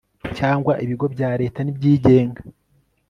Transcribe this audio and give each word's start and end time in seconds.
cyangwa 0.37 0.73
ibigo 0.83 1.05
bya 1.13 1.29
leta 1.41 1.59
n 1.63 1.67
ibyigenga 1.73 2.41